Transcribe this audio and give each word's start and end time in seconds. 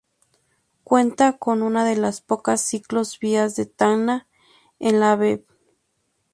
Cuanta 0.83 1.37
con 1.37 1.61
una 1.61 1.85
de 1.85 1.95
las 1.95 2.21
pocas 2.21 2.61
Ciclo 2.67 3.03
Vías 3.21 3.55
de 3.55 3.67
Tacna, 3.67 4.27
en 4.79 4.99
la 4.99 5.11
Av. 5.11 5.45